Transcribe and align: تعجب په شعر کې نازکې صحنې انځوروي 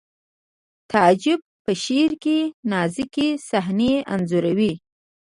تعجب 0.91 1.39
په 1.63 1.71
شعر 1.83 2.11
کې 2.23 2.37
نازکې 2.71 3.27
صحنې 3.49 3.93
انځوروي 4.13 4.73